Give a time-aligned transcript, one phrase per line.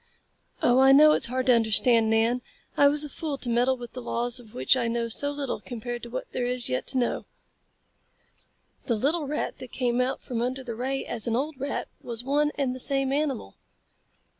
[0.63, 2.41] "Oh, I know it's hard to understand, Nan.
[2.75, 6.01] I was a fool to meddle with laws of which I know so little compared
[6.01, 8.83] to what there is yet to know." "Then it's all true, Aaron.
[8.85, 12.23] The little rat that came out from under the ray as an old rat was
[12.23, 13.57] one and the same animal."